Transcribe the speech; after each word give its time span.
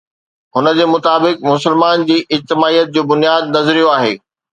هن 0.57 0.69
جي 0.77 0.85
مطابق، 0.93 1.37
مسلمان 1.49 2.05
جي 2.07 2.17
اجتماعيت 2.37 2.89
جو 2.97 3.03
بنياد 3.13 3.43
نظريو 3.57 3.93
آهي. 3.99 4.17